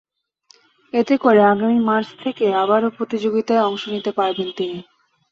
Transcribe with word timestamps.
এতে 0.93 1.15
করে 1.17 1.41
আগামী 1.45 1.79
মার্চ 1.87 2.09
থেকে 2.23 2.45
আবারও 2.61 2.89
প্রতিযোগিতায় 2.97 3.65
অংশ 3.67 3.83
নিতে 3.89 4.11
পারবেন 4.11 4.49
তিনি। 4.57 4.79